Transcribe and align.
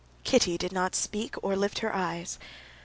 Kitty 0.23 0.57
did 0.57 0.71
not 0.71 0.95
speak 0.95 1.35
nor 1.43 1.55
lift 1.55 1.77
her 1.85 1.95
eyes. 1.95 2.39